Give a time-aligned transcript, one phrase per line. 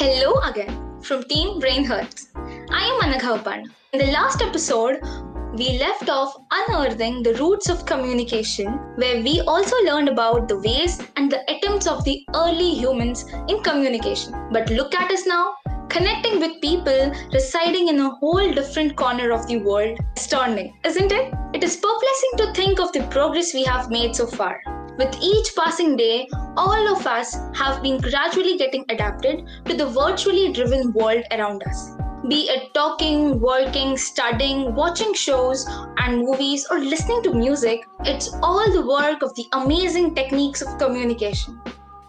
[0.00, 2.28] Hello again from Team Brain Hurts.
[2.70, 3.66] I am Anagha Upanna.
[3.92, 5.00] In the last episode,
[5.56, 11.02] we left off unearthing the roots of communication, where we also learned about the ways
[11.16, 14.34] and the attempts of the early humans in communication.
[14.52, 15.56] But look at us now,
[15.88, 19.98] connecting with people residing in a whole different corner of the world.
[20.16, 21.34] Astounding, isn't it?
[21.54, 24.60] It is perplexing to think of the progress we have made so far.
[24.96, 26.28] With each passing day,
[26.58, 31.92] all of us have been gradually getting adapted to the virtually driven world around us.
[32.28, 35.64] Be it talking, working, studying, watching shows
[35.98, 40.76] and movies, or listening to music, it's all the work of the amazing techniques of
[40.78, 41.60] communication.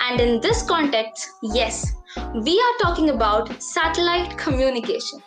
[0.00, 1.92] And in this context, yes,
[2.34, 5.22] we are talking about satellite communication.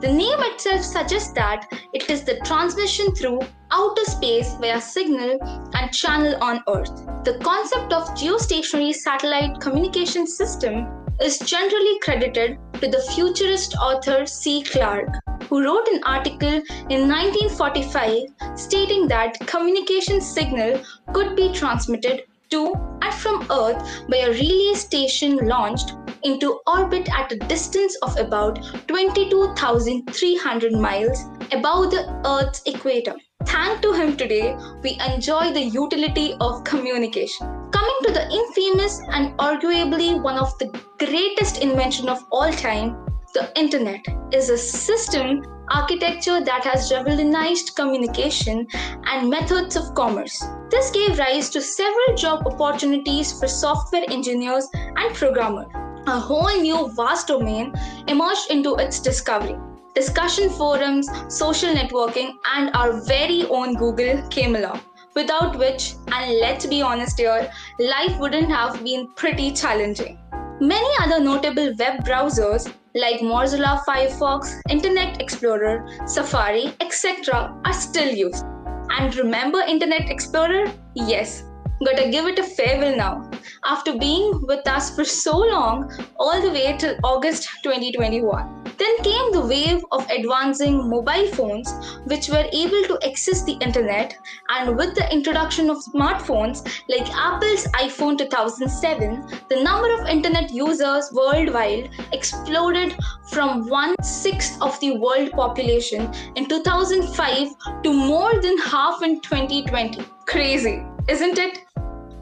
[0.00, 5.38] The name itself suggests that it is the transmission through outer space via signal
[5.84, 7.04] and channel on Earth.
[7.24, 10.86] The concept of geostationary satellite communication system
[11.20, 14.62] is generally credited to the futurist author C.
[14.62, 15.14] Clarke,
[15.48, 20.80] who wrote an article in 1945 stating that communication signal
[21.12, 25.92] could be transmitted to and from Earth by a relay station launched
[26.22, 28.58] into orbit at a distance of about
[28.88, 33.16] 22,300 miles above the Earth's equator.
[33.46, 37.46] Thanks to him today, we enjoy the utility of communication.
[37.70, 40.66] Coming to the infamous and arguably one of the
[40.98, 42.96] greatest invention of all time,
[43.34, 48.66] the internet is a system architecture that has revolutionized communication
[49.06, 50.42] and methods of commerce.
[50.70, 55.66] This gave rise to several job opportunities for software engineers and programmers.
[56.06, 57.72] A whole new vast domain
[58.08, 59.56] emerged into its discovery.
[59.94, 64.80] Discussion forums, social networking, and our very own Google came along.
[65.14, 70.18] Without which, and let's be honest here, life wouldn't have been pretty challenging.
[70.60, 77.56] Many other notable web browsers like Mozilla Firefox, Internet Explorer, Safari, etc.
[77.64, 78.44] are still used.
[78.90, 80.72] And remember Internet Explorer?
[80.96, 81.44] Yes,
[81.82, 83.30] gotta give it a farewell now.
[83.64, 88.64] After being with us for so long, all the way till August 2021.
[88.76, 91.72] Then came the wave of advancing mobile phones,
[92.06, 94.16] which were able to access the internet,
[94.48, 101.12] and with the introduction of smartphones like Apple's iPhone 2007, the number of internet users
[101.12, 102.96] worldwide exploded
[103.30, 107.48] from one sixth of the world population in 2005
[107.84, 110.04] to more than half in 2020.
[110.26, 111.58] Crazy, isn't it?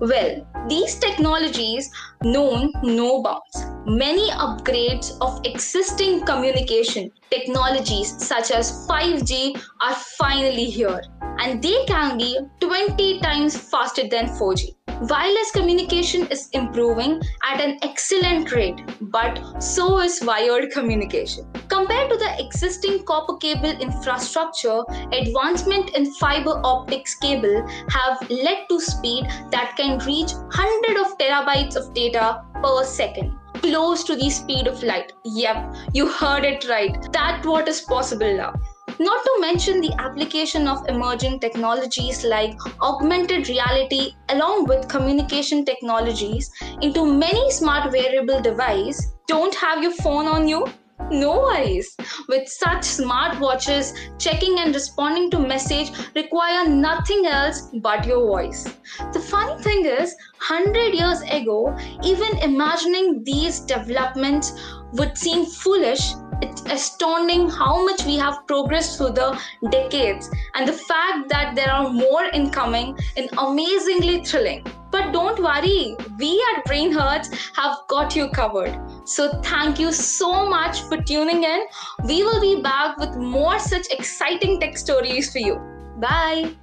[0.00, 1.90] Well, these technologies
[2.24, 3.66] known no bounds.
[3.86, 11.00] Many upgrades of existing communication technologies such as 5G are finally here
[11.38, 14.74] and they can be 20 times faster than 4G.
[15.00, 21.46] Wireless communication is improving at an excellent rate, but so is wired communication.
[21.68, 24.82] Compared to the existing copper cable infrastructure,
[25.12, 31.76] advancement in fiber optics cable have led to speed that can reach 100 of terabytes
[31.76, 35.12] of data per second close to the speed of light.
[35.24, 36.96] Yep, you heard it right.
[37.12, 38.54] That's what is possible now.
[38.98, 46.50] Not to mention the application of emerging technologies like augmented reality along with communication technologies
[46.80, 49.14] into many smart wearable devices.
[49.28, 50.66] Don't have your phone on you?
[51.10, 51.96] No worries.
[52.28, 58.64] With such smartwatches, checking and responding to message require nothing else but your voice.
[59.12, 60.14] The funny thing is,
[60.48, 64.52] 100 years ago, even imagining these developments
[64.92, 66.12] would seem foolish.
[66.42, 71.70] It's astounding how much we have progressed through the decades, and the fact that there
[71.70, 74.66] are more incoming is amazingly thrilling.
[74.90, 78.76] But don't worry, we at Brain Hurts have got you covered.
[79.04, 81.60] So thank you so much for tuning in.
[82.04, 85.60] We will be back with more such exciting tech stories for you.
[85.98, 86.56] Bye.